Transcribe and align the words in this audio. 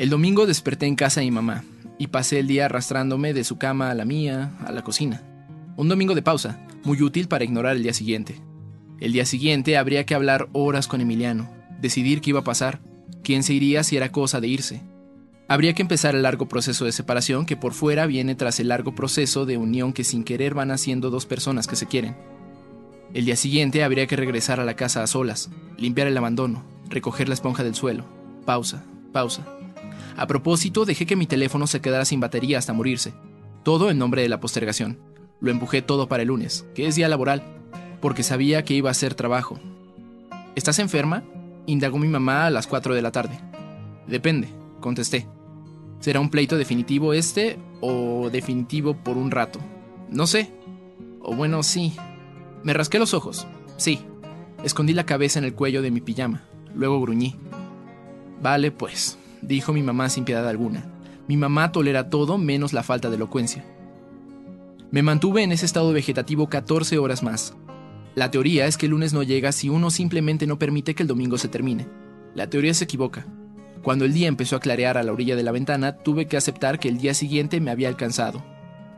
El 0.00 0.08
domingo 0.08 0.46
desperté 0.46 0.86
en 0.86 0.96
casa 0.96 1.20
de 1.20 1.26
mi 1.26 1.30
mamá 1.30 1.62
y 1.98 2.06
pasé 2.06 2.38
el 2.38 2.46
día 2.46 2.64
arrastrándome 2.64 3.34
de 3.34 3.44
su 3.44 3.58
cama 3.58 3.90
a 3.90 3.94
la 3.94 4.06
mía, 4.06 4.50
a 4.64 4.72
la 4.72 4.82
cocina. 4.82 5.20
Un 5.76 5.90
domingo 5.90 6.14
de 6.14 6.22
pausa, 6.22 6.58
muy 6.84 7.02
útil 7.02 7.28
para 7.28 7.44
ignorar 7.44 7.76
el 7.76 7.82
día 7.82 7.92
siguiente. 7.92 8.40
El 8.98 9.12
día 9.12 9.26
siguiente 9.26 9.76
habría 9.76 10.06
que 10.06 10.14
hablar 10.14 10.48
horas 10.54 10.88
con 10.88 11.02
Emiliano, 11.02 11.50
decidir 11.82 12.22
qué 12.22 12.30
iba 12.30 12.40
a 12.40 12.44
pasar, 12.44 12.80
quién 13.22 13.42
se 13.42 13.52
iría 13.52 13.84
si 13.84 13.98
era 13.98 14.10
cosa 14.10 14.40
de 14.40 14.48
irse. 14.48 14.80
Habría 15.48 15.74
que 15.74 15.82
empezar 15.82 16.14
el 16.14 16.22
largo 16.22 16.48
proceso 16.48 16.86
de 16.86 16.92
separación 16.92 17.44
que 17.44 17.58
por 17.58 17.74
fuera 17.74 18.06
viene 18.06 18.34
tras 18.34 18.58
el 18.58 18.68
largo 18.68 18.94
proceso 18.94 19.44
de 19.44 19.58
unión 19.58 19.92
que 19.92 20.04
sin 20.04 20.24
querer 20.24 20.54
van 20.54 20.70
haciendo 20.70 21.10
dos 21.10 21.26
personas 21.26 21.66
que 21.66 21.76
se 21.76 21.84
quieren. 21.84 22.16
El 23.12 23.26
día 23.26 23.36
siguiente 23.36 23.84
habría 23.84 24.06
que 24.06 24.16
regresar 24.16 24.60
a 24.60 24.64
la 24.64 24.76
casa 24.76 25.02
a 25.02 25.06
solas, 25.06 25.50
limpiar 25.76 26.06
el 26.06 26.16
abandono, 26.16 26.64
recoger 26.88 27.28
la 27.28 27.34
esponja 27.34 27.64
del 27.64 27.74
suelo. 27.74 28.06
Pausa, 28.46 28.82
pausa. 29.12 29.46
A 30.16 30.26
propósito, 30.26 30.84
dejé 30.84 31.06
que 31.06 31.16
mi 31.16 31.26
teléfono 31.26 31.66
se 31.66 31.80
quedara 31.80 32.04
sin 32.04 32.20
batería 32.20 32.58
hasta 32.58 32.72
morirse. 32.72 33.12
Todo 33.62 33.90
en 33.90 33.98
nombre 33.98 34.22
de 34.22 34.28
la 34.28 34.40
postergación. 34.40 34.98
Lo 35.40 35.50
empujé 35.50 35.82
todo 35.82 36.08
para 36.08 36.22
el 36.22 36.28
lunes, 36.28 36.66
que 36.74 36.86
es 36.86 36.94
día 36.94 37.08
laboral, 37.08 37.42
porque 38.00 38.22
sabía 38.22 38.64
que 38.64 38.74
iba 38.74 38.90
a 38.90 38.94
ser 38.94 39.14
trabajo. 39.14 39.58
¿Estás 40.54 40.78
enferma? 40.78 41.24
indagó 41.66 41.98
mi 41.98 42.08
mamá 42.08 42.46
a 42.46 42.50
las 42.50 42.66
4 42.66 42.94
de 42.94 43.02
la 43.02 43.12
tarde. 43.12 43.38
Depende, 44.06 44.48
contesté. 44.80 45.26
¿Será 46.00 46.20
un 46.20 46.30
pleito 46.30 46.56
definitivo 46.56 47.12
este 47.12 47.58
o 47.80 48.30
definitivo 48.30 48.94
por 48.94 49.16
un 49.16 49.30
rato? 49.30 49.60
No 50.10 50.26
sé. 50.26 50.50
O 51.20 51.34
bueno, 51.34 51.62
sí, 51.62 51.94
me 52.62 52.72
rasqué 52.72 52.98
los 52.98 53.14
ojos. 53.14 53.46
Sí. 53.76 54.00
Escondí 54.64 54.92
la 54.92 55.06
cabeza 55.06 55.38
en 55.38 55.44
el 55.44 55.54
cuello 55.54 55.80
de 55.82 55.90
mi 55.90 56.00
pijama. 56.00 56.42
Luego 56.74 57.00
gruñí. 57.00 57.36
Vale, 58.42 58.70
pues, 58.70 59.18
dijo 59.42 59.72
mi 59.72 59.82
mamá 59.82 60.08
sin 60.08 60.24
piedad 60.24 60.48
alguna. 60.48 60.84
Mi 61.28 61.36
mamá 61.36 61.72
tolera 61.72 62.10
todo 62.10 62.38
menos 62.38 62.72
la 62.72 62.82
falta 62.82 63.08
de 63.08 63.16
elocuencia. 63.16 63.64
Me 64.90 65.02
mantuve 65.02 65.42
en 65.42 65.52
ese 65.52 65.66
estado 65.66 65.92
vegetativo 65.92 66.48
14 66.48 66.98
horas 66.98 67.22
más. 67.22 67.54
La 68.16 68.30
teoría 68.30 68.66
es 68.66 68.76
que 68.76 68.86
el 68.86 68.90
lunes 68.90 69.12
no 69.12 69.22
llega 69.22 69.52
si 69.52 69.68
uno 69.68 69.90
simplemente 69.90 70.46
no 70.46 70.58
permite 70.58 70.94
que 70.94 71.04
el 71.04 71.08
domingo 71.08 71.38
se 71.38 71.46
termine. 71.48 71.86
La 72.34 72.50
teoría 72.50 72.74
se 72.74 72.84
equivoca. 72.84 73.26
Cuando 73.82 74.04
el 74.04 74.12
día 74.12 74.28
empezó 74.28 74.56
a 74.56 74.60
clarear 74.60 74.98
a 74.98 75.02
la 75.02 75.12
orilla 75.12 75.36
de 75.36 75.44
la 75.44 75.52
ventana, 75.52 75.96
tuve 75.96 76.26
que 76.26 76.36
aceptar 76.36 76.78
que 76.80 76.88
el 76.88 76.98
día 76.98 77.14
siguiente 77.14 77.60
me 77.60 77.70
había 77.70 77.88
alcanzado. 77.88 78.44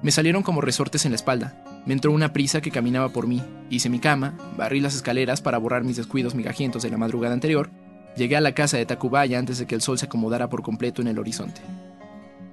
Me 0.03 0.11
salieron 0.11 0.43
como 0.43 0.63
resortes 0.63 1.05
en 1.05 1.13
la 1.13 1.17
espalda. 1.17 1.63
Me 1.87 1.93
entró 1.93 2.11
una 2.11 2.33
prisa 2.33 2.61
que 2.61 2.71
caminaba 2.71 3.11
por 3.11 3.27
mí. 3.27 3.43
Hice 3.71 3.91
mi 3.91 3.99
cama, 3.99 4.37
barrí 4.57 4.81
las 4.81 4.95
escaleras 4.95 5.43
para 5.43 5.59
borrar 5.59 5.85
mis 5.85 5.97
descuidos 5.97 6.35
migajientos 6.35 6.83
de 6.83 6.91
la 6.91 6.97
madrugada 6.97 7.35
anterior. 7.35 7.71
Llegué 8.17 8.37
a 8.37 8.41
la 8.41 8.55
casa 8.55 8.77
de 8.77 8.87
Tacubaya 8.87 9.39
antes 9.39 9.59
de 9.59 9.67
que 9.67 9.75
el 9.75 9.81
sol 9.81 9.99
se 9.99 10.07
acomodara 10.07 10.49
por 10.49 10.63
completo 10.63 11.01
en 11.03 11.09
el 11.09 11.19
horizonte. 11.19 11.63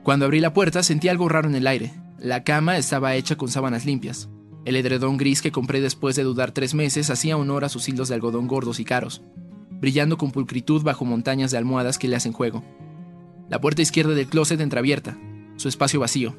Cuando 0.03 0.25
abrí 0.25 0.39
la 0.39 0.53
puerta 0.53 0.83
sentí 0.83 1.09
algo 1.09 1.27
raro 1.29 1.49
en 1.49 1.55
el 1.55 1.67
aire. 1.67 1.91
La 2.17 2.43
cama 2.43 2.77
estaba 2.77 3.15
hecha 3.15 3.35
con 3.35 3.49
sábanas 3.49 3.85
limpias. 3.85 4.30
El 4.65 4.75
edredón 4.75 5.17
gris 5.17 5.41
que 5.41 5.52
compré 5.52 5.81
después 5.81 6.15
de 6.15 6.23
dudar 6.23 6.52
tres 6.52 6.73
meses 6.73 7.09
hacía 7.09 7.37
honor 7.37 7.65
a 7.65 7.69
sus 7.69 7.87
hilos 7.87 8.09
de 8.09 8.15
algodón 8.15 8.47
gordos 8.47 8.80
y 8.80 8.85
caros, 8.85 9.21
brillando 9.69 10.17
con 10.17 10.31
pulcritud 10.31 10.83
bajo 10.83 11.05
montañas 11.05 11.52
de 11.52 11.57
almohadas 11.57 11.97
que 11.97 12.07
le 12.07 12.15
hacen 12.15 12.33
juego. 12.33 12.63
La 13.49 13.61
puerta 13.61 13.81
izquierda 13.81 14.13
del 14.13 14.27
closet 14.27 14.59
entreabierta, 14.61 15.17
su 15.55 15.69
espacio 15.69 15.99
vacío, 15.99 16.35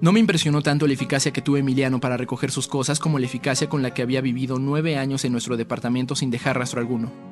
no 0.00 0.10
me 0.10 0.18
impresionó 0.18 0.62
tanto 0.62 0.88
la 0.88 0.94
eficacia 0.94 1.32
que 1.32 1.42
tuvo 1.42 1.56
Emiliano 1.58 2.00
para 2.00 2.16
recoger 2.16 2.50
sus 2.50 2.66
cosas 2.66 2.98
como 2.98 3.20
la 3.20 3.26
eficacia 3.26 3.68
con 3.68 3.82
la 3.82 3.94
que 3.94 4.02
había 4.02 4.20
vivido 4.20 4.58
nueve 4.58 4.98
años 4.98 5.24
en 5.24 5.30
nuestro 5.30 5.56
departamento 5.56 6.16
sin 6.16 6.30
dejar 6.30 6.58
rastro 6.58 6.80
alguno. 6.80 7.31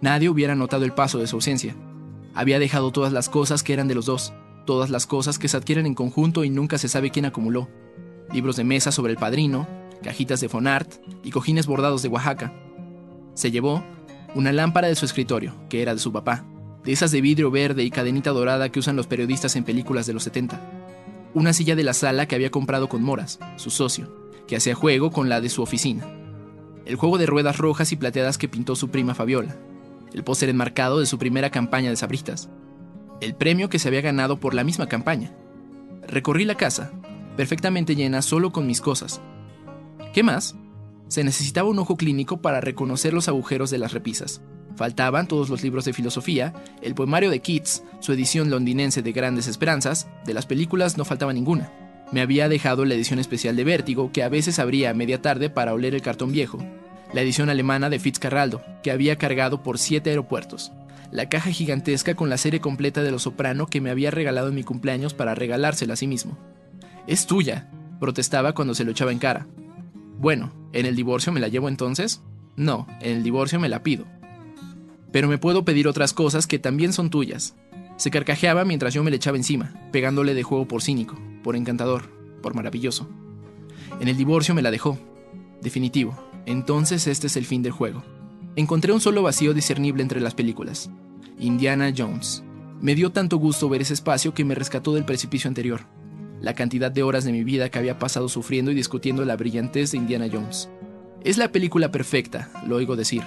Nadie 0.00 0.28
hubiera 0.28 0.54
notado 0.54 0.84
el 0.84 0.92
paso 0.92 1.18
de 1.18 1.26
su 1.26 1.36
ausencia. 1.36 1.74
Había 2.34 2.58
dejado 2.58 2.90
todas 2.90 3.12
las 3.12 3.28
cosas 3.28 3.62
que 3.62 3.72
eran 3.72 3.88
de 3.88 3.94
los 3.94 4.06
dos, 4.06 4.32
todas 4.66 4.90
las 4.90 5.06
cosas 5.06 5.38
que 5.38 5.48
se 5.48 5.56
adquieren 5.56 5.86
en 5.86 5.94
conjunto 5.94 6.44
y 6.44 6.50
nunca 6.50 6.78
se 6.78 6.88
sabe 6.88 7.10
quién 7.10 7.24
acumuló. 7.24 7.68
Libros 8.32 8.56
de 8.56 8.64
mesa 8.64 8.92
sobre 8.92 9.12
el 9.12 9.18
padrino, 9.18 9.66
cajitas 10.02 10.40
de 10.40 10.48
Fonart 10.48 10.94
y 11.22 11.30
cojines 11.30 11.66
bordados 11.66 12.02
de 12.02 12.08
Oaxaca. 12.08 12.52
Se 13.34 13.50
llevó 13.50 13.84
una 14.34 14.52
lámpara 14.52 14.88
de 14.88 14.96
su 14.96 15.04
escritorio, 15.04 15.54
que 15.68 15.82
era 15.82 15.94
de 15.94 16.00
su 16.00 16.12
papá, 16.12 16.44
de 16.84 16.92
esas 16.92 17.12
de 17.12 17.20
vidrio 17.20 17.50
verde 17.50 17.84
y 17.84 17.90
cadenita 17.90 18.30
dorada 18.30 18.70
que 18.70 18.80
usan 18.80 18.96
los 18.96 19.06
periodistas 19.06 19.56
en 19.56 19.64
películas 19.64 20.06
de 20.06 20.12
los 20.12 20.24
70 20.24 20.60
una 21.34 21.52
silla 21.52 21.74
de 21.74 21.82
la 21.82 21.92
sala 21.92 22.26
que 22.26 22.36
había 22.36 22.50
comprado 22.50 22.88
con 22.88 23.02
Moras, 23.02 23.40
su 23.56 23.70
socio, 23.70 24.08
que 24.46 24.56
hacía 24.56 24.74
juego 24.74 25.10
con 25.10 25.28
la 25.28 25.40
de 25.40 25.48
su 25.48 25.62
oficina, 25.62 26.06
el 26.86 26.96
juego 26.96 27.18
de 27.18 27.26
ruedas 27.26 27.58
rojas 27.58 27.90
y 27.92 27.96
plateadas 27.96 28.38
que 28.38 28.48
pintó 28.48 28.76
su 28.76 28.88
prima 28.88 29.14
Fabiola, 29.14 29.56
el 30.14 30.24
póster 30.24 30.48
enmarcado 30.48 31.00
de 31.00 31.06
su 31.06 31.18
primera 31.18 31.50
campaña 31.50 31.90
de 31.90 31.96
sabritas, 31.96 32.48
el 33.20 33.34
premio 33.34 33.68
que 33.68 33.78
se 33.78 33.88
había 33.88 34.00
ganado 34.00 34.40
por 34.40 34.54
la 34.54 34.64
misma 34.64 34.88
campaña. 34.88 35.32
Recorrí 36.08 36.44
la 36.44 36.56
casa, 36.56 36.92
perfectamente 37.36 37.94
llena 37.96 38.22
solo 38.22 38.52
con 38.52 38.66
mis 38.66 38.80
cosas. 38.80 39.20
¿Qué 40.14 40.22
más? 40.22 40.56
Se 41.08 41.24
necesitaba 41.24 41.68
un 41.68 41.78
ojo 41.78 41.96
clínico 41.96 42.40
para 42.40 42.62
reconocer 42.62 43.12
los 43.12 43.28
agujeros 43.28 43.70
de 43.70 43.78
las 43.78 43.92
repisas, 43.92 44.40
Faltaban 44.76 45.28
todos 45.28 45.50
los 45.50 45.62
libros 45.62 45.84
de 45.84 45.92
filosofía, 45.92 46.52
el 46.82 46.94
poemario 46.94 47.30
de 47.30 47.40
Keats, 47.40 47.84
su 48.00 48.12
edición 48.12 48.50
londinense 48.50 49.02
de 49.02 49.12
Grandes 49.12 49.46
Esperanzas, 49.46 50.08
de 50.26 50.34
las 50.34 50.46
películas 50.46 50.98
no 50.98 51.04
faltaba 51.04 51.32
ninguna. 51.32 51.72
Me 52.10 52.20
había 52.20 52.48
dejado 52.48 52.84
la 52.84 52.94
edición 52.94 53.18
especial 53.18 53.54
de 53.56 53.64
Vértigo, 53.64 54.10
que 54.12 54.24
a 54.24 54.28
veces 54.28 54.58
abría 54.58 54.90
a 54.90 54.94
media 54.94 55.22
tarde 55.22 55.48
para 55.48 55.74
oler 55.74 55.94
el 55.94 56.02
cartón 56.02 56.32
viejo, 56.32 56.58
la 57.14 57.22
edición 57.22 57.48
alemana 57.48 57.88
de 57.88 57.98
Fitzcarraldo, 57.98 58.62
que 58.82 58.90
había 58.90 59.16
cargado 59.16 59.62
por 59.62 59.78
siete 59.78 60.10
aeropuertos, 60.10 60.72
la 61.10 61.30
caja 61.30 61.50
gigantesca 61.50 62.14
con 62.14 62.28
la 62.28 62.36
serie 62.36 62.60
completa 62.60 63.02
de 63.02 63.10
Los 63.10 63.22
Soprano 63.22 63.66
que 63.66 63.80
me 63.80 63.90
había 63.90 64.10
regalado 64.10 64.48
en 64.48 64.54
mi 64.54 64.64
cumpleaños 64.64 65.14
para 65.14 65.34
regalársela 65.34 65.94
a 65.94 65.96
sí 65.96 66.06
mismo. 66.06 66.36
Es 67.06 67.26
tuya, 67.26 67.70
protestaba 68.00 68.52
cuando 68.52 68.74
se 68.74 68.84
lo 68.84 68.90
echaba 68.90 69.12
en 69.12 69.18
cara. 69.18 69.46
Bueno, 70.18 70.52
¿en 70.74 70.84
el 70.84 70.96
divorcio 70.96 71.32
me 71.32 71.40
la 71.40 71.48
llevo 71.48 71.68
entonces? 71.68 72.20
No, 72.56 72.86
en 73.00 73.16
el 73.16 73.22
divorcio 73.22 73.58
me 73.58 73.68
la 73.70 73.82
pido 73.82 74.06
pero 75.14 75.28
me 75.28 75.38
puedo 75.38 75.64
pedir 75.64 75.86
otras 75.86 76.12
cosas 76.12 76.48
que 76.48 76.58
también 76.58 76.92
son 76.92 77.08
tuyas. 77.08 77.54
Se 77.96 78.10
carcajeaba 78.10 78.64
mientras 78.64 78.94
yo 78.94 79.04
me 79.04 79.12
le 79.12 79.16
echaba 79.18 79.36
encima, 79.36 79.72
pegándole 79.92 80.34
de 80.34 80.42
juego 80.42 80.66
por 80.66 80.82
cínico, 80.82 81.16
por 81.44 81.54
encantador, 81.54 82.10
por 82.42 82.56
maravilloso. 82.56 83.08
En 84.00 84.08
el 84.08 84.16
divorcio 84.16 84.56
me 84.56 84.62
la 84.62 84.72
dejó. 84.72 84.98
Definitivo. 85.62 86.18
Entonces 86.46 87.06
este 87.06 87.26
es 87.26 87.36
el 87.36 87.46
fin 87.46 87.62
del 87.62 87.72
juego. 87.72 88.02
Encontré 88.56 88.92
un 88.92 89.00
solo 89.00 89.22
vacío 89.22 89.54
discernible 89.54 90.02
entre 90.02 90.20
las 90.20 90.34
películas. 90.34 90.90
Indiana 91.38 91.92
Jones. 91.96 92.44
Me 92.80 92.94
dio 92.94 93.10
tanto 93.10 93.38
gusto 93.38 93.68
ver 93.68 93.82
ese 93.82 93.94
espacio 93.94 94.34
que 94.34 94.44
me 94.44 94.54
rescató 94.54 94.94
del 94.94 95.04
precipicio 95.04 95.48
anterior. 95.48 95.82
La 96.40 96.54
cantidad 96.54 96.90
de 96.90 97.02
horas 97.02 97.24
de 97.24 97.32
mi 97.32 97.42
vida 97.42 97.70
que 97.70 97.78
había 97.78 97.98
pasado 97.98 98.28
sufriendo 98.28 98.70
y 98.70 98.74
discutiendo 98.74 99.24
la 99.24 99.36
brillantez 99.36 99.92
de 99.92 99.98
Indiana 99.98 100.28
Jones. 100.30 100.68
Es 101.22 101.38
la 101.38 101.50
película 101.50 101.90
perfecta, 101.90 102.50
lo 102.66 102.76
oigo 102.76 102.96
decir. 102.96 103.22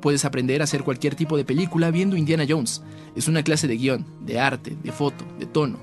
Puedes 0.00 0.24
aprender 0.24 0.60
a 0.60 0.64
hacer 0.64 0.82
cualquier 0.84 1.14
tipo 1.14 1.36
de 1.36 1.44
película 1.44 1.90
viendo 1.90 2.16
Indiana 2.16 2.44
Jones. 2.48 2.82
Es 3.16 3.28
una 3.28 3.42
clase 3.42 3.66
de 3.66 3.76
guion, 3.76 4.06
de 4.20 4.38
arte, 4.38 4.76
de 4.82 4.92
foto, 4.92 5.24
de 5.38 5.46
tono. 5.46 5.78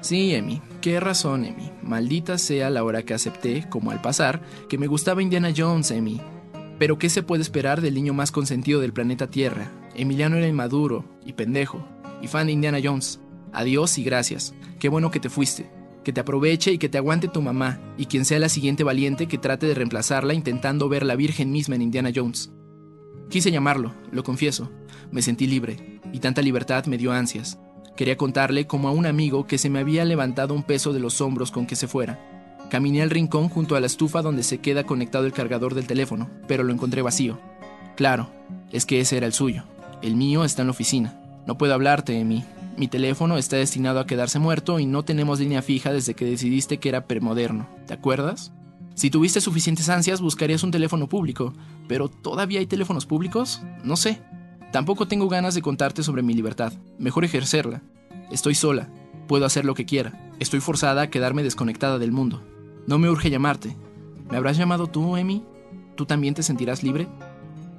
Sí, 0.00 0.34
Emi, 0.34 0.60
qué 0.80 1.00
razón, 1.00 1.44
Emi. 1.44 1.70
Maldita 1.86 2.36
sea 2.36 2.68
la 2.68 2.82
hora 2.82 3.04
que 3.04 3.14
acepté, 3.14 3.68
como 3.70 3.92
al 3.92 4.00
pasar, 4.00 4.42
que 4.68 4.76
me 4.76 4.88
gustaba 4.88 5.22
Indiana 5.22 5.52
Jones, 5.56 5.92
Emi. 5.92 6.20
Pero 6.78 6.98
¿qué 6.98 7.08
se 7.08 7.22
puede 7.22 7.42
esperar 7.42 7.80
del 7.80 7.94
niño 7.94 8.12
más 8.12 8.32
consentido 8.32 8.80
del 8.80 8.92
planeta 8.92 9.28
Tierra? 9.28 9.70
Emiliano 9.94 10.36
era 10.36 10.48
inmaduro 10.48 11.04
y 11.24 11.32
pendejo, 11.34 11.86
y 12.20 12.26
fan 12.26 12.46
de 12.46 12.52
Indiana 12.52 12.78
Jones. 12.82 13.20
Adiós 13.52 13.98
y 13.98 14.04
gracias. 14.04 14.52
Qué 14.80 14.88
bueno 14.88 15.10
que 15.10 15.20
te 15.20 15.30
fuiste. 15.30 15.70
Que 16.02 16.12
te 16.12 16.20
aproveche 16.20 16.72
y 16.72 16.78
que 16.78 16.88
te 16.88 16.98
aguante 16.98 17.28
tu 17.28 17.40
mamá, 17.40 17.80
y 17.96 18.06
quien 18.06 18.24
sea 18.24 18.40
la 18.40 18.48
siguiente 18.48 18.82
valiente 18.84 19.28
que 19.28 19.38
trate 19.38 19.66
de 19.66 19.74
reemplazarla 19.74 20.34
intentando 20.34 20.88
ver 20.88 21.06
la 21.06 21.16
Virgen 21.16 21.52
misma 21.52 21.76
en 21.76 21.82
Indiana 21.82 22.10
Jones. 22.14 22.50
Quise 23.30 23.52
llamarlo, 23.52 23.94
lo 24.10 24.24
confieso. 24.24 24.70
Me 25.12 25.22
sentí 25.22 25.46
libre, 25.46 26.00
y 26.12 26.18
tanta 26.18 26.42
libertad 26.42 26.86
me 26.86 26.98
dio 26.98 27.12
ansias. 27.12 27.58
Quería 27.96 28.16
contarle 28.16 28.66
como 28.66 28.88
a 28.88 28.92
un 28.92 29.06
amigo 29.06 29.46
que 29.46 29.58
se 29.58 29.70
me 29.70 29.78
había 29.78 30.04
levantado 30.04 30.54
un 30.54 30.62
peso 30.62 30.92
de 30.92 31.00
los 31.00 31.20
hombros 31.20 31.50
con 31.50 31.66
que 31.66 31.76
se 31.76 31.88
fuera. 31.88 32.20
Caminé 32.68 33.00
al 33.00 33.10
rincón 33.10 33.48
junto 33.48 33.74
a 33.74 33.80
la 33.80 33.86
estufa 33.86 34.22
donde 34.22 34.42
se 34.42 34.58
queda 34.58 34.84
conectado 34.84 35.24
el 35.24 35.32
cargador 35.32 35.74
del 35.74 35.86
teléfono, 35.86 36.28
pero 36.46 36.62
lo 36.62 36.72
encontré 36.72 37.00
vacío. 37.00 37.38
Claro, 37.96 38.28
es 38.70 38.84
que 38.84 39.00
ese 39.00 39.16
era 39.16 39.26
el 39.26 39.32
suyo. 39.32 39.64
El 40.02 40.14
mío 40.16 40.44
está 40.44 40.62
en 40.62 40.68
la 40.68 40.72
oficina. 40.72 41.18
No 41.46 41.56
puedo 41.56 41.72
hablarte 41.72 42.12
de 42.12 42.24
mí. 42.24 42.44
Mi 42.76 42.88
teléfono 42.88 43.38
está 43.38 43.56
destinado 43.56 44.00
a 44.00 44.06
quedarse 44.06 44.38
muerto 44.38 44.78
y 44.78 44.84
no 44.84 45.02
tenemos 45.02 45.40
línea 45.40 45.62
fija 45.62 45.92
desde 45.92 46.14
que 46.14 46.26
decidiste 46.26 46.78
que 46.78 46.90
era 46.90 47.06
premoderno. 47.06 47.66
¿Te 47.86 47.94
acuerdas? 47.94 48.52
Si 48.94 49.08
tuviste 49.10 49.40
suficientes 49.40 49.88
ansias, 49.88 50.20
buscarías 50.20 50.62
un 50.62 50.70
teléfono 50.70 51.08
público, 51.08 51.54
pero 51.88 52.08
¿todavía 52.08 52.60
hay 52.60 52.66
teléfonos 52.66 53.06
públicos? 53.06 53.62
No 53.82 53.96
sé. 53.96 54.20
Tampoco 54.72 55.08
tengo 55.08 55.28
ganas 55.28 55.54
de 55.54 55.62
contarte 55.62 56.02
sobre 56.02 56.22
mi 56.22 56.34
libertad. 56.34 56.72
Mejor 56.98 57.24
ejercerla. 57.24 57.82
Estoy 58.30 58.54
sola. 58.54 58.88
Puedo 59.26 59.46
hacer 59.46 59.64
lo 59.64 59.74
que 59.74 59.86
quiera. 59.86 60.32
Estoy 60.38 60.60
forzada 60.60 61.02
a 61.02 61.10
quedarme 61.10 61.42
desconectada 61.42 61.98
del 61.98 62.12
mundo. 62.12 62.42
No 62.86 62.98
me 62.98 63.08
urge 63.08 63.30
llamarte. 63.30 63.76
¿Me 64.30 64.36
habrás 64.36 64.56
llamado 64.56 64.86
tú, 64.86 65.16
Emi? 65.16 65.42
¿Tú 65.94 66.04
también 66.06 66.34
te 66.34 66.42
sentirás 66.42 66.82
libre? 66.82 67.06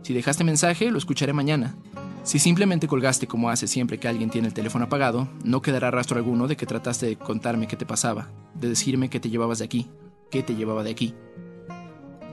Si 0.01 0.13
dejaste 0.13 0.43
mensaje, 0.43 0.89
lo 0.89 0.97
escucharé 0.97 1.33
mañana. 1.33 1.75
Si 2.23 2.39
simplemente 2.39 2.87
colgaste 2.87 3.27
como 3.27 3.49
hace 3.49 3.67
siempre 3.67 3.99
que 3.99 4.07
alguien 4.07 4.29
tiene 4.29 4.47
el 4.47 4.53
teléfono 4.53 4.85
apagado, 4.85 5.29
no 5.43 5.61
quedará 5.61 5.91
rastro 5.91 6.17
alguno 6.17 6.47
de 6.47 6.57
que 6.57 6.65
trataste 6.65 7.05
de 7.05 7.15
contarme 7.15 7.67
qué 7.67 7.77
te 7.77 7.85
pasaba, 7.85 8.29
de 8.53 8.69
decirme 8.69 9.09
que 9.09 9.19
te 9.19 9.29
llevabas 9.29 9.59
de 9.59 9.65
aquí, 9.65 9.87
qué 10.29 10.43
te 10.43 10.55
llevaba 10.55 10.83
de 10.83 10.91
aquí. 10.91 11.13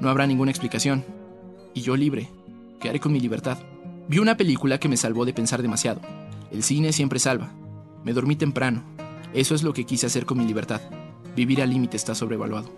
No 0.00 0.08
habrá 0.08 0.26
ninguna 0.26 0.50
explicación. 0.50 1.04
Y 1.74 1.82
yo 1.82 1.96
libre. 1.96 2.28
¿Qué 2.80 2.88
haré 2.88 3.00
con 3.00 3.12
mi 3.12 3.20
libertad? 3.20 3.58
Vi 4.06 4.18
una 4.18 4.36
película 4.36 4.78
que 4.78 4.88
me 4.88 4.98
salvó 4.98 5.24
de 5.24 5.32
pensar 5.32 5.62
demasiado. 5.62 6.02
El 6.50 6.62
cine 6.62 6.92
siempre 6.92 7.18
salva. 7.18 7.54
Me 8.04 8.12
dormí 8.12 8.36
temprano. 8.36 8.82
Eso 9.32 9.54
es 9.54 9.62
lo 9.62 9.72
que 9.72 9.84
quise 9.84 10.06
hacer 10.06 10.26
con 10.26 10.36
mi 10.36 10.44
libertad. 10.44 10.82
Vivir 11.34 11.62
al 11.62 11.70
límite 11.70 11.96
está 11.96 12.14
sobrevaluado. 12.14 12.70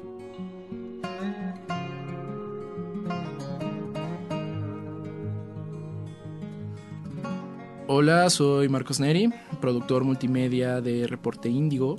Hola, 7.89 8.31
soy 8.31 8.69
Marcos 8.69 9.01
Neri, 9.01 9.33
productor 9.61 10.05
multimedia 10.05 10.81
de 10.81 11.09
Reporte 11.09 11.49
Índigo, 11.49 11.97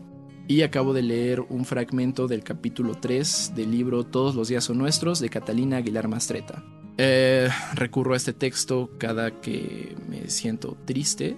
y 0.48 0.62
acabo 0.62 0.94
de 0.94 1.02
leer 1.02 1.42
un 1.42 1.66
fragmento 1.66 2.28
del 2.28 2.44
capítulo 2.44 2.96
3 2.96 3.54
del 3.56 3.72
libro 3.72 4.06
Todos 4.06 4.36
los 4.36 4.48
días 4.48 4.64
son 4.64 4.78
nuestros 4.78 5.20
de 5.20 5.30
Catalina 5.30 5.78
Aguilar 5.78 6.08
Mastreta. 6.08 6.64
Eh, 6.98 7.50
recurro 7.74 8.14
a 8.14 8.18
este 8.18 8.34
texto 8.34 8.90
cada 8.98 9.30
que 9.30 9.96
me 10.10 10.30
siento 10.30 10.76
triste 10.86 11.38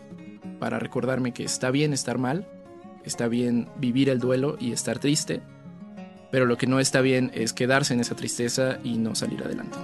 para 0.57 0.79
recordarme 0.79 1.33
que 1.33 1.43
está 1.43 1.69
bien 1.69 1.91
estar 1.91 2.17
mal, 2.17 2.47
está 3.03 3.27
bien 3.27 3.67
vivir 3.77 4.09
el 4.09 4.19
duelo 4.19 4.55
y 4.59 4.71
estar 4.71 4.99
triste, 4.99 5.41
pero 6.31 6.45
lo 6.45 6.57
que 6.57 6.67
no 6.67 6.79
está 6.79 7.01
bien 7.01 7.31
es 7.33 7.51
quedarse 7.51 7.93
en 7.93 7.99
esa 7.99 8.15
tristeza 8.15 8.79
y 8.83 8.97
no 8.97 9.15
salir 9.15 9.43
adelante. 9.43 9.77